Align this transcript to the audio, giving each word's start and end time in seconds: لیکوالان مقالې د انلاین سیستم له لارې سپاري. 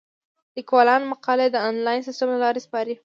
لیکوالان 0.55 1.01
مقالې 1.11 1.47
د 1.51 1.57
انلاین 1.69 2.01
سیستم 2.07 2.27
له 2.33 2.39
لارې 2.43 2.59
سپاري. 2.65 2.95